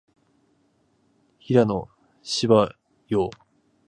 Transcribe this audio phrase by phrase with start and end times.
[1.37, 1.87] 平野
[2.23, 2.47] 紫
[3.09, 3.29] 耀